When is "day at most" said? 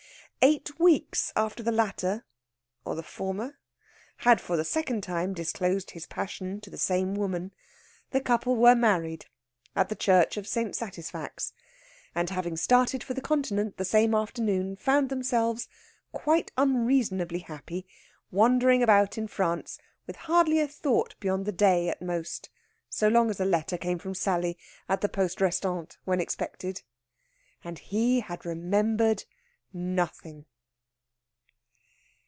21.51-22.49